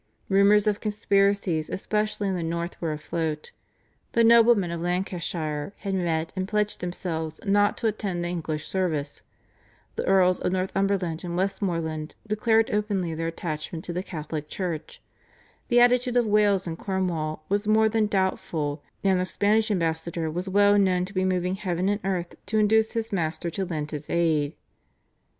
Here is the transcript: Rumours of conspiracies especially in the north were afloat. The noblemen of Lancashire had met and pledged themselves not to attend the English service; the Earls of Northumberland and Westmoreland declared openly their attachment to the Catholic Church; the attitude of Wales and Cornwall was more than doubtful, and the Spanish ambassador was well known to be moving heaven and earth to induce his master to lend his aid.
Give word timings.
Rumours 0.29 0.65
of 0.65 0.79
conspiracies 0.79 1.69
especially 1.69 2.27
in 2.27 2.33
the 2.33 2.41
north 2.41 2.75
were 2.81 2.91
afloat. 2.91 3.51
The 4.13 4.23
noblemen 4.23 4.71
of 4.71 4.81
Lancashire 4.81 5.73
had 5.77 5.93
met 5.93 6.33
and 6.35 6.47
pledged 6.47 6.79
themselves 6.79 7.39
not 7.45 7.77
to 7.77 7.85
attend 7.87 8.23
the 8.23 8.27
English 8.27 8.67
service; 8.67 9.21
the 9.97 10.07
Earls 10.07 10.39
of 10.39 10.51
Northumberland 10.53 11.23
and 11.23 11.37
Westmoreland 11.37 12.15
declared 12.25 12.71
openly 12.71 13.13
their 13.13 13.27
attachment 13.27 13.85
to 13.85 13.93
the 13.93 14.01
Catholic 14.01 14.49
Church; 14.49 15.03
the 15.67 15.79
attitude 15.79 16.17
of 16.17 16.25
Wales 16.25 16.65
and 16.65 16.79
Cornwall 16.79 17.43
was 17.47 17.67
more 17.67 17.87
than 17.87 18.07
doubtful, 18.07 18.81
and 19.03 19.19
the 19.19 19.25
Spanish 19.25 19.69
ambassador 19.69 20.31
was 20.31 20.49
well 20.49 20.79
known 20.79 21.05
to 21.05 21.13
be 21.13 21.23
moving 21.23 21.53
heaven 21.57 21.87
and 21.87 22.01
earth 22.03 22.33
to 22.47 22.57
induce 22.57 22.93
his 22.93 23.13
master 23.13 23.51
to 23.51 23.65
lend 23.65 23.91
his 23.91 24.09
aid. 24.09 24.53